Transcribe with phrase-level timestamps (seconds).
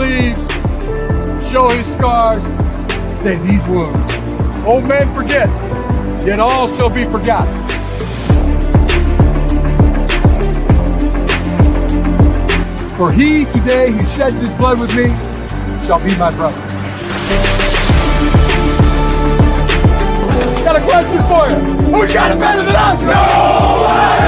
[0.00, 0.40] sleeves,
[1.52, 2.42] show his scars,
[3.20, 4.14] say these wounds.
[4.64, 5.46] Old men forget,
[6.26, 7.52] yet all shall be forgotten.
[12.96, 15.08] For he today who sheds his blood with me
[15.86, 16.56] shall be my brother.
[20.64, 21.56] Got a question for you.
[21.92, 23.02] Who's got it better than us?
[23.02, 24.20] Nobody!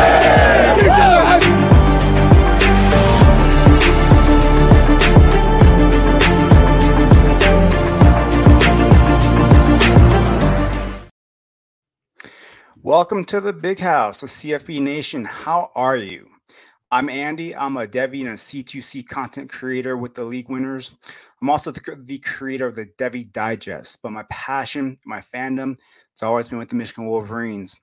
[13.02, 15.24] Welcome to the big house, the CFB Nation.
[15.24, 16.28] How are you?
[16.92, 17.52] I'm Andy.
[17.52, 20.94] I'm a Devy and a C2C content creator with the League Winners.
[21.40, 25.78] I'm also the, the creator of the Devy Digest, but my passion, my fandom,
[26.12, 27.74] it's always been with the Michigan Wolverines.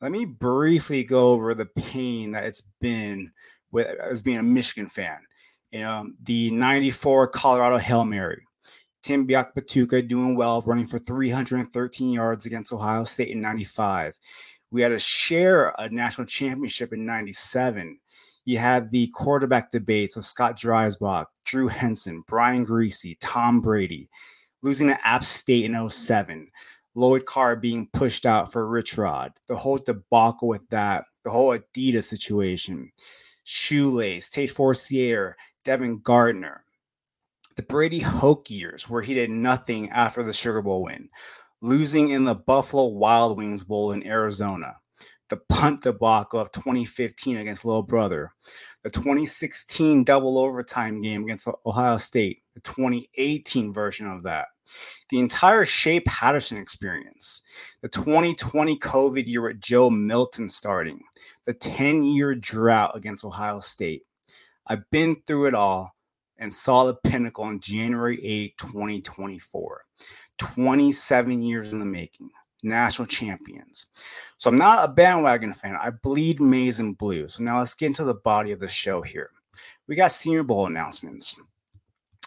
[0.00, 3.32] Let me briefly go over the pain that it's been
[3.72, 5.18] with as being a Michigan fan.
[5.72, 8.44] You know, the 94 Colorado Hail Mary.
[9.02, 14.14] Tim Biakabutuka doing well, running for 313 yards against Ohio State in 95.
[14.70, 17.98] We had to share a national championship in 97.
[18.44, 24.08] You had the quarterback debates of Scott Dreisbach, Drew Henson, Brian Griese, Tom Brady,
[24.62, 26.50] losing to App State in 07.
[26.94, 31.56] Lloyd Carr being pushed out for Rich Rod, the whole debacle with that, the whole
[31.56, 32.90] Adidas situation,
[33.44, 36.64] Shoelace, Tate Forcier, Devin Gardner,
[37.56, 41.08] the Brady Hoke years where he did nothing after the Sugar Bowl win,
[41.60, 44.76] losing in the Buffalo Wild Wings Bowl in Arizona,
[45.28, 48.32] the punt debacle of 2015 against Little Brother,
[48.82, 54.46] the 2016 double overtime game against Ohio State, the 2018 version of that,
[55.10, 57.42] the entire Shea Patterson experience,
[57.82, 61.00] the 2020 COVID year with Joe Milton starting,
[61.44, 64.02] the 10 year drought against Ohio State.
[64.66, 65.94] I've been through it all
[66.38, 69.84] and saw the pinnacle on January 8, 2024.
[70.38, 72.30] 27 years in the making,
[72.62, 73.86] national champions.
[74.38, 75.76] So I'm not a bandwagon fan.
[75.76, 77.28] I bleed maize and blue.
[77.28, 79.30] So now let's get into the body of the show here.
[79.86, 81.34] We got Senior Bowl announcements.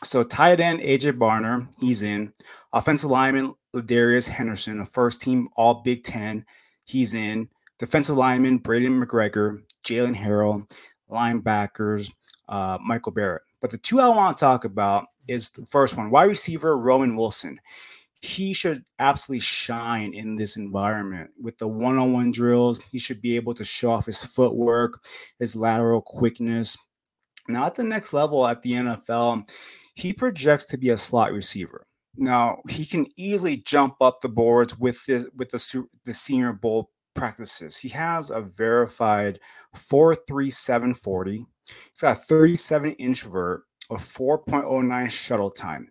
[0.03, 2.34] So tight end AJ Barner, he's in.
[2.74, 6.46] Offensive lineman Ladarius Henderson, a first team All Big Ten,
[6.84, 7.50] he's in.
[7.80, 10.69] Defensive lineman Braden McGregor, Jaylen Harrell,
[11.09, 12.12] linebackers
[12.50, 13.44] uh, Michael Barrett.
[13.62, 17.16] But the two I want to talk about is the first one, wide receiver Roman
[17.16, 17.60] Wilson
[18.22, 22.82] he should absolutely shine in this environment with the one-on-one drills.
[22.84, 25.04] He should be able to show off his footwork,
[25.40, 26.78] his lateral quickness.
[27.48, 29.50] Now at the next level at the NFL,
[29.96, 31.88] he projects to be a slot receiver.
[32.16, 36.92] Now he can easily jump up the boards with this with the the Senior Bowl
[37.16, 37.78] practices.
[37.78, 39.40] He has a verified
[39.76, 41.46] 4.3740.
[41.92, 45.90] He's got a 37 inch vert, a 4.09 shuttle time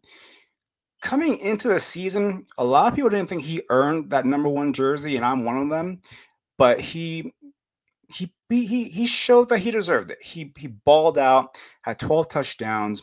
[1.00, 4.72] coming into the season, a lot of people didn't think he earned that number one
[4.72, 6.00] jersey, and I'm one of them.
[6.58, 7.32] But he
[8.08, 10.22] he he he showed that he deserved it.
[10.22, 13.02] He he balled out, had 12 touchdowns.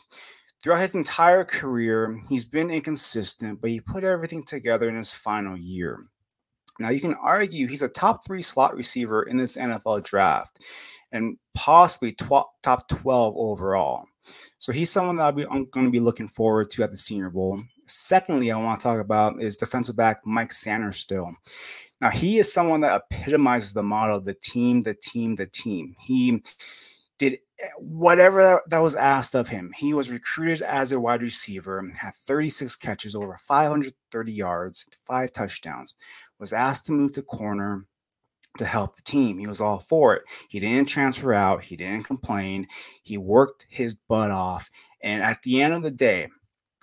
[0.62, 5.56] Throughout his entire career, he's been inconsistent, but he put everything together in his final
[5.56, 6.02] year.
[6.80, 10.58] Now you can argue he's a top three slot receiver in this NFL draft,
[11.12, 14.04] and possibly tw- top 12 overall.
[14.58, 17.30] So he's someone that be, I'm going to be looking forward to at the Senior
[17.30, 17.60] Bowl.
[17.86, 21.32] Secondly, I want to talk about is defensive back Mike Sainristil.
[22.00, 25.96] Now, he is someone that epitomizes the model the team, the team, the team.
[26.00, 26.42] He
[27.18, 29.72] did eh, whatever that was asked of him.
[29.76, 35.94] He was recruited as a wide receiver, had 36 catches, over 530 yards, five touchdowns,
[36.38, 37.86] was asked to move to corner
[38.58, 39.38] to help the team.
[39.38, 40.22] He was all for it.
[40.48, 42.66] He didn't transfer out, he didn't complain.
[43.02, 44.70] He worked his butt off.
[45.02, 46.28] And at the end of the day,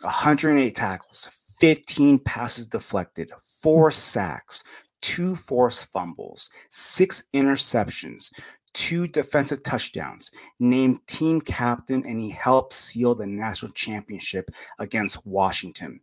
[0.02, 3.32] 108 tackles, 15 passes deflected,
[3.62, 4.64] four sacks,
[5.02, 8.32] two forced fumbles, six interceptions,
[8.74, 16.00] two defensive touchdowns, named team captain, and he helped seal the national championship against Washington.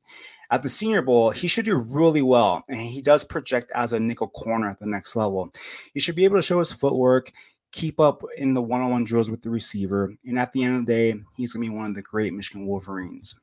[0.53, 3.99] At the Senior Bowl, he should do really well, and he does project as a
[3.99, 5.51] nickel corner at the next level.
[5.95, 7.33] He should be able to show his footwork,
[7.73, 10.77] keep up in the one on one drills with the receiver, and at the end
[10.77, 13.35] of the day, he's going to be one of the great Michigan Wolverines.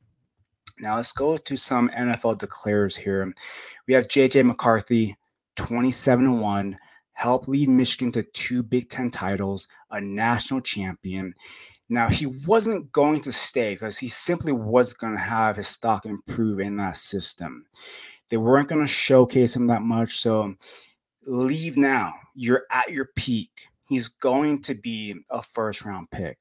[0.78, 3.34] Now let's go to some NFL declares here.
[3.88, 5.16] We have JJ McCarthy,
[5.56, 6.78] 27 1,
[7.14, 11.34] helped lead Michigan to two Big Ten titles, a national champion.
[11.90, 16.06] Now he wasn't going to stay because he simply was going to have his stock
[16.06, 17.66] improve in that system.
[18.28, 20.18] They weren't going to showcase him that much.
[20.18, 20.54] So
[21.26, 22.14] leave now.
[22.36, 23.50] You're at your peak.
[23.88, 26.38] He's going to be a first round pick.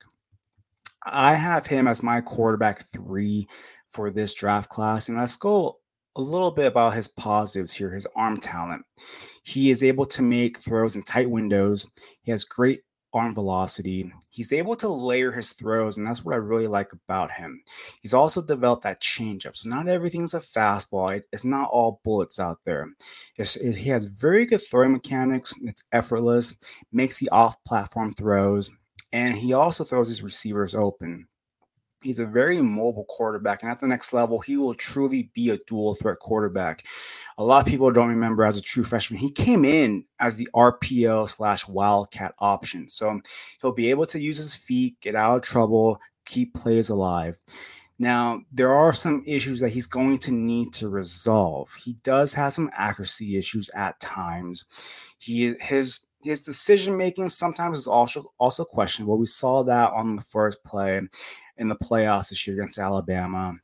[1.04, 3.48] I have him as my quarterback three
[3.90, 5.10] for this draft class.
[5.10, 5.80] And let's go
[6.16, 8.86] a little bit about his positives here his arm talent.
[9.42, 11.88] He is able to make throws in tight windows,
[12.22, 12.81] he has great
[13.13, 14.11] arm velocity.
[14.29, 17.63] He's able to layer his throws, and that's what I really like about him.
[18.01, 19.56] He's also developed that changeup.
[19.56, 21.21] So not everything's a fastball.
[21.31, 22.89] It's not all bullets out there.
[23.35, 25.53] It's, it, he has very good throwing mechanics.
[25.61, 26.57] It's effortless,
[26.91, 28.69] makes the off-platform throws,
[29.11, 31.27] and he also throws his receivers open.
[32.01, 35.57] He's a very mobile quarterback, and at the next level, he will truly be a
[35.68, 36.86] dual threat quarterback.
[37.38, 40.48] A lot of people don't remember as a true freshman, he came in as the
[40.56, 42.88] RPO slash Wildcat option.
[42.88, 43.19] So
[43.62, 47.38] he'll be able to use his feet, get out of trouble, keep plays alive.
[48.02, 51.74] Now, there are some issues that he's going to need to resolve.
[51.74, 54.63] He does have some accuracy issues at times.
[55.19, 59.18] He his his decision making sometimes is also also questionable.
[59.18, 61.02] We saw that on the first play
[61.59, 63.59] in the playoffs this year against Alabama.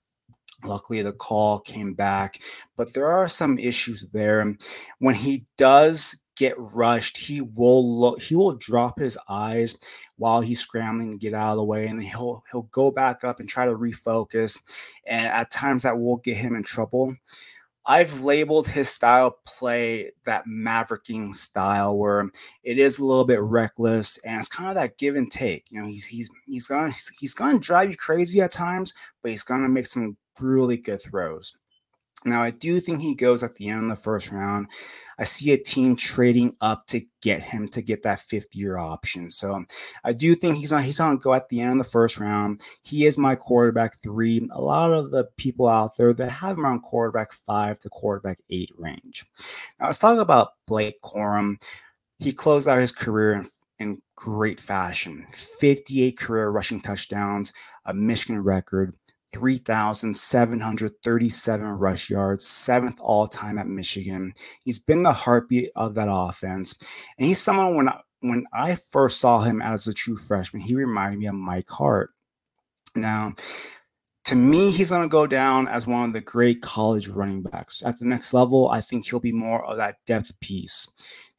[0.63, 2.39] Luckily, the call came back,
[2.75, 4.56] but there are some issues there.
[5.00, 9.80] When he does get rushed, he will look, he will drop his eyes
[10.18, 13.39] while he's scrambling to get out of the way, and he'll he'll go back up
[13.39, 14.59] and try to refocus.
[15.06, 17.15] And at times that will get him in trouble.
[17.88, 22.30] I've labeled his style play that mavericking style where
[22.64, 25.66] it is a little bit reckless and it's kind of that give and take.
[25.70, 29.32] You know, he's he's he's gonna he's, he's gonna drive you crazy at times, but
[29.32, 31.54] he's gonna make some really good throws.
[32.25, 34.68] Now, I do think he goes at the end of the first round.
[35.19, 39.30] I see a team trading up to get him to get that fifth year option.
[39.30, 39.63] So
[40.04, 42.62] I do think he's on he's on go at the end of the first round.
[42.81, 44.48] He is my quarterback three.
[44.51, 48.39] A lot of the people out there that have him around quarterback five to quarterback
[48.50, 49.25] eight range.
[49.80, 51.62] Now let's talk about Blake Corum.
[52.19, 55.28] He closed out his career in, in great fashion.
[55.31, 57.54] 58 career rushing touchdowns,
[57.86, 58.95] a Michigan record.
[59.36, 64.34] 3,737 rush yards, seventh all time at Michigan.
[64.64, 66.80] He's been the heartbeat of that offense.
[67.18, 70.74] And he's someone when I, when I first saw him as a true freshman, he
[70.74, 72.12] reminded me of Mike Hart.
[72.96, 73.34] Now,
[74.24, 77.84] to me, he's going to go down as one of the great college running backs.
[77.86, 80.88] At the next level, I think he'll be more of that depth piece.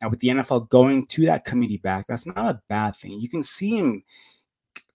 [0.02, 3.20] Now, with the NFL going to that committee back, that's not a bad thing.
[3.20, 4.04] You can see him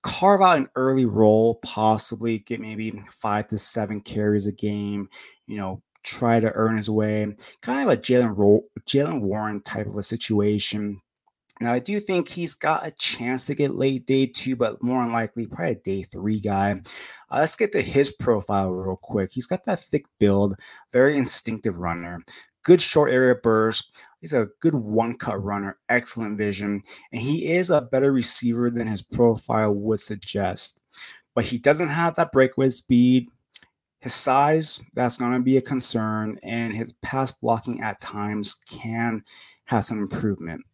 [0.03, 5.09] carve out an early role, possibly get maybe five to seven carries a game,
[5.47, 8.35] you know, try to earn his way, kind of a Jaylen
[8.87, 11.01] Jaylen Warren type of a situation.
[11.59, 15.03] Now, I do think he's got a chance to get late day two, but more
[15.03, 16.81] unlikely, probably a day three guy.
[17.29, 19.29] Uh, let's get to his profile real quick.
[19.31, 20.55] He's got that thick build,
[20.91, 22.23] very instinctive runner,
[22.63, 27.71] good short area burst, He's a good one cut runner, excellent vision, and he is
[27.71, 30.79] a better receiver than his profile would suggest.
[31.33, 33.29] But he doesn't have that breakaway speed.
[33.99, 39.23] His size, that's going to be a concern, and his pass blocking at times can
[39.65, 40.65] have some improvement.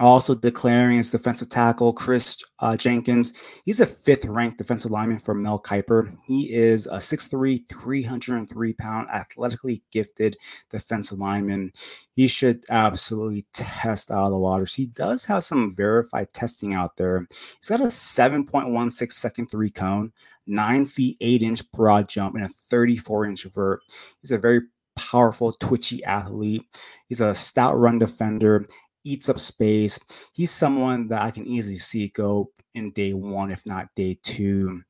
[0.00, 3.32] Also declaring his defensive tackle, Chris uh, Jenkins.
[3.64, 6.16] He's a fifth ranked defensive lineman for Mel Kiper.
[6.26, 10.36] He is a 6'3, 303 pound, athletically gifted
[10.68, 11.70] defensive lineman.
[12.12, 14.74] He should absolutely test out of the waters.
[14.74, 17.28] He does have some verified testing out there.
[17.60, 20.12] He's got a 7.16 second three cone,
[20.48, 23.80] 9 feet 8 inch broad jump, and a 34 inch vert.
[24.20, 24.62] He's a very
[24.96, 26.64] powerful, twitchy athlete.
[27.08, 28.66] He's a stout run defender
[29.04, 30.00] eats up space.
[30.32, 34.82] He's someone that I can easily see go in day one, if not day two.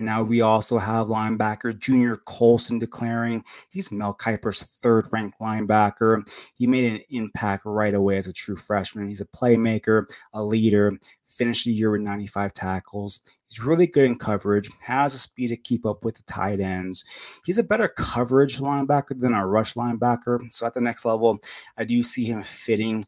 [0.00, 6.22] Now we also have linebacker Junior Colson declaring he's Mel Kiper's third ranked linebacker.
[6.54, 9.08] He made an impact right away as a true freshman.
[9.08, 10.92] He's a playmaker, a leader,
[11.26, 13.20] finished the year with 95 tackles.
[13.48, 17.04] He's really good in coverage, has the speed to keep up with the tight ends.
[17.44, 20.52] He's a better coverage linebacker than a rush linebacker.
[20.52, 21.38] So at the next level,
[21.76, 23.04] I do see him fitting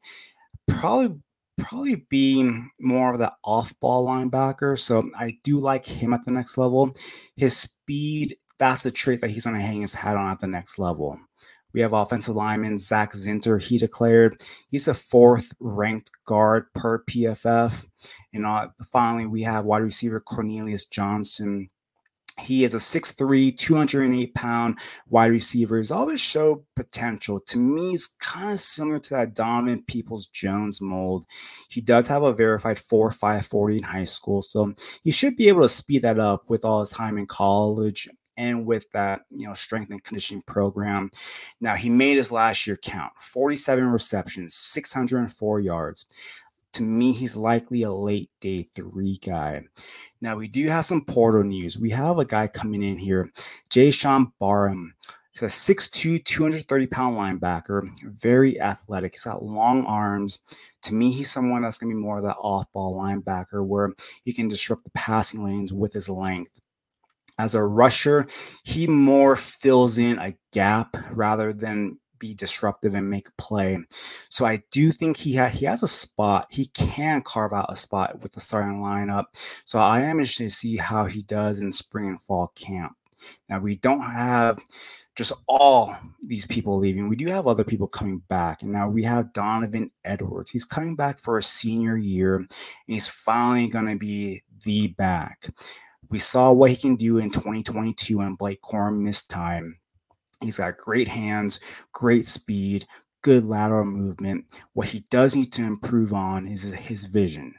[0.79, 1.19] probably
[1.59, 4.79] probably be more of the off-ball linebacker.
[4.79, 6.95] So I do like him at the next level.
[7.37, 10.47] His speed, that's the trait that he's going to hang his hat on at the
[10.47, 11.19] next level.
[11.73, 13.63] We have offensive lineman Zach Zinter.
[13.63, 17.87] He declared he's a fourth ranked guard per PFF.
[18.33, 21.71] And uh, finally, we have wide receiver Cornelius Johnson.
[22.41, 24.79] He is a 6'3, 208 pound
[25.09, 25.79] wide receiver.
[25.79, 27.41] He's always showed potential.
[27.41, 31.27] To me, he's kind of similar to that Donovan Peoples Jones mold.
[31.69, 34.43] He does have a verified 4 5 40 in high school.
[34.43, 38.09] So he should be able to speed that up with all his time in college
[38.37, 41.11] and with that, you know, strength and conditioning program.
[41.61, 46.07] Now he made his last year count 47 receptions, 604 yards.
[46.75, 49.63] To me, he's likely a late day three guy.
[50.21, 51.79] Now, we do have some portal news.
[51.79, 53.33] We have a guy coming in here,
[53.71, 54.95] Jaishawn Barham.
[55.33, 59.15] He's a 6'2, 230 pound linebacker, very athletic.
[59.15, 60.41] He's got long arms.
[60.83, 63.93] To me, he's someone that's going to be more of that off ball linebacker where
[64.23, 66.61] he can disrupt the passing lanes with his length.
[67.39, 68.27] As a rusher,
[68.65, 73.79] he more fills in a gap rather than be disruptive and make play.
[74.29, 76.47] So I do think he ha- he has a spot.
[76.51, 79.25] He can carve out a spot with the starting lineup.
[79.65, 82.97] So I am interested to see how he does in spring and fall camp.
[83.49, 84.61] Now we don't have
[85.17, 87.09] just all these people leaving.
[87.09, 88.63] We do have other people coming back.
[88.63, 90.51] And now we have Donovan Edwards.
[90.51, 92.51] He's coming back for a senior year, and
[92.87, 95.51] he's finally going to be the back.
[96.09, 99.80] We saw what he can do in 2022 when Blake Corum missed time.
[100.41, 101.61] He's got great hands,
[101.93, 102.87] great speed,
[103.23, 104.47] good lateral movement.
[104.73, 107.55] What he does need to improve on is his vision.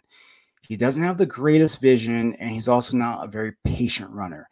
[0.68, 4.48] He doesn't have the greatest vision, and he's also not a very patient runner.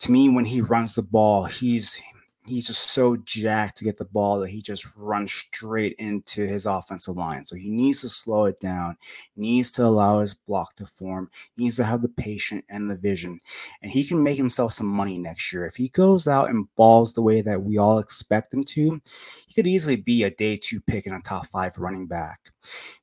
[0.00, 2.00] To me, when he runs the ball, he's
[2.44, 6.66] he's just so jacked to get the ball that he just runs straight into his
[6.66, 7.44] offensive line.
[7.44, 8.96] So he needs to slow it down,
[9.36, 13.38] needs to allow his block to form, needs to have the patience and the vision.
[13.80, 15.66] And he can make himself some money next year.
[15.66, 19.00] If he goes out and balls the way that we all expect him to,
[19.46, 22.50] he could easily be a day two pick in a top five running back.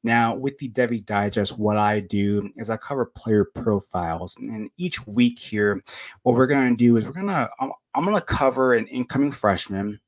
[0.04, 4.36] Now, with the Devy Digest, what I do is I cover player profiles.
[4.38, 5.84] And each week here,
[6.24, 7.50] what we're going to do is we're going to,
[7.96, 10.00] I'm going to cover an incoming freshman,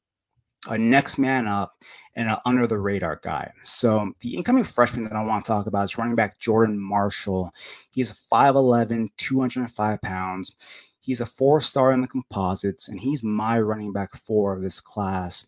[0.67, 1.73] a next man up,
[2.15, 3.51] and an under the radar guy.
[3.63, 7.53] So the incoming freshman that I want to talk about is running back Jordan Marshall.
[7.91, 10.55] He's 5'11, 205 pounds.
[10.99, 14.79] He's a four star in the composites, and he's my running back four of this
[14.79, 15.47] class.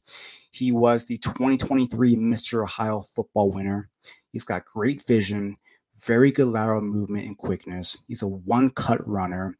[0.49, 2.63] He was the 2023 Mr.
[2.63, 3.89] Ohio football winner.
[4.31, 5.57] He's got great vision,
[5.99, 7.99] very good lateral movement and quickness.
[8.07, 9.57] He's a one cut runner,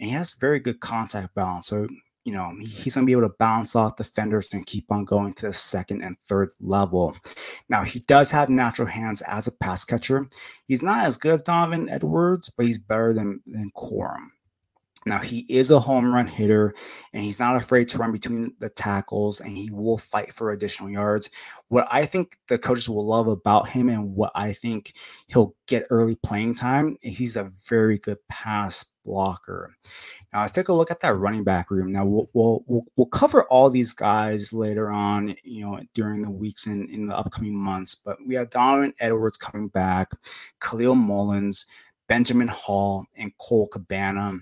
[0.00, 1.68] and he has very good contact balance.
[1.68, 1.86] So
[2.26, 5.32] you know, he's going to be able to bounce off defenders and keep on going
[5.34, 7.16] to the second and third level.
[7.68, 10.28] Now, he does have natural hands as a pass catcher.
[10.66, 14.30] He's not as good as Donovan Edwards, but he's better than, than Corum.
[15.06, 16.74] Now, he is a home run hitter
[17.12, 20.90] and he's not afraid to run between the tackles and he will fight for additional
[20.90, 21.30] yards.
[21.68, 24.94] What I think the coaches will love about him and what I think
[25.28, 29.76] he'll get early playing time is he's a very good pass blocker.
[30.32, 31.92] Now, let's take a look at that running back room.
[31.92, 36.30] Now, we'll, we'll, we'll, we'll cover all these guys later on, you know, during the
[36.30, 40.10] weeks and in the upcoming months, but we have Donovan Edwards coming back,
[40.60, 41.66] Kalel Mullings,
[42.08, 44.40] Benjamin Hall, and Cole Cabana.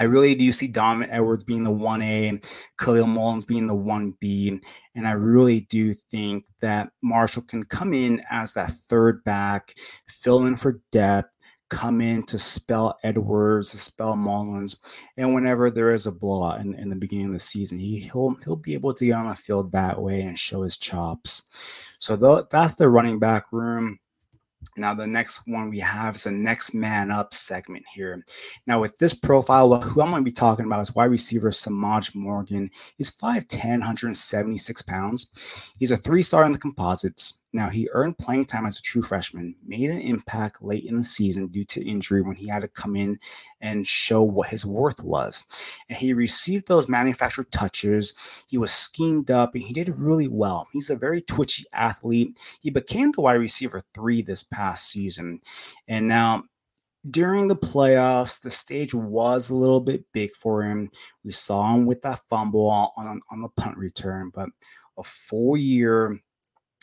[0.00, 2.44] I really do see Donovan Edwards being the 1A, and
[2.78, 4.60] Kalel Mullings being the 1B.
[4.94, 9.74] And I really do think that Marshall can come in as that third back,
[10.06, 11.36] fill in for depth,
[11.70, 14.76] come in to spell Edwards, to spell Mullings.
[15.16, 18.36] And whenever there is a blowout in, in the beginning of the season, he, he'll,
[18.44, 21.48] he'll be able to get on the field that way and show his chops.
[21.98, 23.98] So th- that's the running back room.
[24.76, 28.24] Now, the next one we have is the next man up segment here.
[28.66, 32.14] Now, with this profile, who I'm going to be talking about is wide receiver Semaj
[32.14, 32.70] Morgan.
[32.96, 35.30] He's 5'10, 176 pounds.
[35.78, 37.37] He's a three star in the composites.
[37.52, 41.02] Now, he earned playing time as a true freshman, made an impact late in the
[41.02, 43.18] season due to injury when he had to come in
[43.60, 45.44] and show what his worth was.
[45.88, 48.14] And he received those manufactured touches.
[48.48, 50.68] He was schemed up and he did really well.
[50.72, 52.38] He's a very twitchy athlete.
[52.60, 55.40] He became the wide receiver three this past season.
[55.86, 56.44] And now,
[57.08, 60.90] during the playoffs, the stage was a little bit big for him.
[61.24, 64.50] We saw him with that fumble on, on the punt return, but
[64.98, 66.18] a full year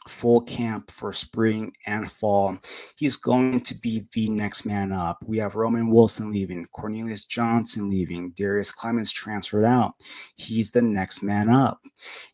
[0.08, 2.58] full camp for spring and fall.
[2.96, 5.24] He's going to be the next man up.
[5.26, 9.94] We have Roman Wilson leaving, Cornelius Johnson leaving, Darrius Clemons transferred out.
[10.36, 11.82] He's the next man up.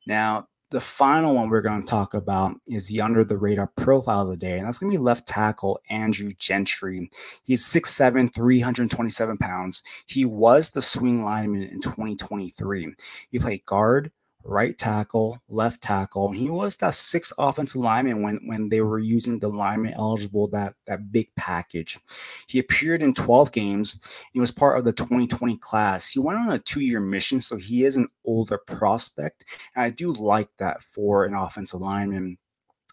[0.06, 4.22] Now, the final one we're going to talk about is the under the radar profile
[4.22, 7.10] of the day, and that's going to be left tackle Andrew Gentry.
[7.44, 9.84] He's 6'7, 327 pounds.
[10.08, 12.94] He was the swing lineman in 2023.
[13.30, 14.12] He played guard,
[14.44, 16.32] right tackle, left tackle.
[16.32, 20.76] He was that sixth offensive lineman when, when they were using the lineman eligible, that,
[20.88, 22.00] that big package.
[22.48, 24.02] He appeared in 12 games.
[24.32, 26.10] He was part of the 2020 class.
[26.10, 29.46] He went on a two year mission, so he is an older prospect.
[29.76, 32.38] And I do like that for an offensive lineman.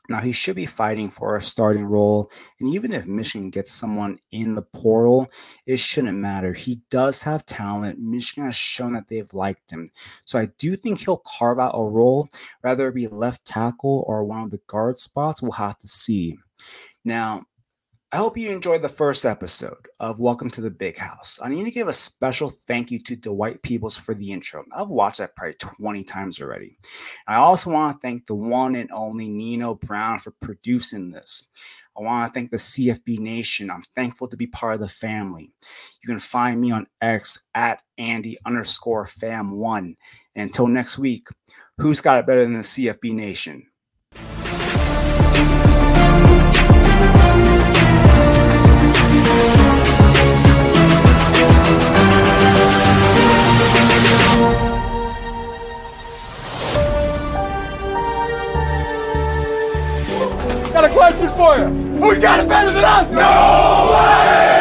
[0.08, 2.30] Now, he should be fighting for a starting role.
[2.58, 5.30] And even if Michigan gets someone in the portal,
[5.66, 6.54] it shouldn't matter.
[6.54, 7.98] He does have talent.
[7.98, 9.88] Michigan has shown that they've liked him.
[10.24, 12.28] So I do think he'll carve out a role,
[12.62, 15.42] whether it be left tackle or one of the guard spots.
[15.42, 16.38] We'll have to see.
[17.04, 17.44] Now,
[18.10, 21.38] I hope you enjoyed the first episode of Welcome to the Big House.
[21.44, 24.64] I need to give a special thank you to Dwight Peebles for the intro.
[24.74, 26.78] I've watched that probably 20 times already.
[27.26, 31.50] I also want to thank the one and only Nino Brown for producing this.
[31.98, 33.70] I want to thank the CFB Nation.
[33.70, 35.52] I'm thankful to be part of the family.
[36.02, 39.96] You can find me on X at Andy underscore fam one.
[40.34, 41.28] Until next week,
[41.76, 43.67] who's got it better than the CFB Nation?
[61.38, 61.66] For you.
[62.02, 63.08] Who's got it better than us?
[63.12, 64.57] No way!